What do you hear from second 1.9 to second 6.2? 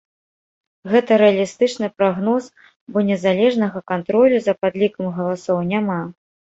прагноз, бо незалежнага кантролю за падлікам галасоў няма.